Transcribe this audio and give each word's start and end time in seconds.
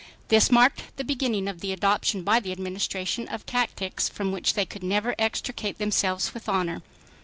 This 0.29 0.49
marked 0.49 0.97
the 0.97 1.03
beginning 1.03 1.47
of 1.47 1.61
the 1.61 1.71
adoption 1.71 2.23
by 2.23 2.39
the 2.39 2.51
Administration 2.51 3.27
of 3.27 3.45
tactics 3.45 4.09
from 4.09 4.31
which 4.31 4.55
they 4.55 4.65
could 4.65 4.81
never 4.81 5.13
extricate 5.19 5.77
themselves 5.77 6.33
with 6.33 6.49
honor. 6.49 6.81